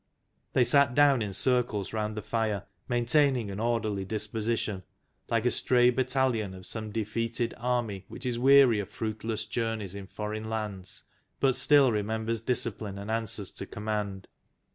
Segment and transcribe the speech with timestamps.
[0.53, 4.81] They sat down in circles round the fire, maintaining an orderly dis position,
[5.29, 10.07] like a stray battalion of some defeated army which is weary of fruitless journeys in
[10.07, 11.03] foreign lands,
[11.39, 14.27] but still remembers discipline and answers to com mand.